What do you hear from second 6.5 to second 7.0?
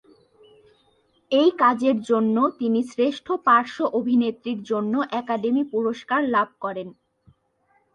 করেন।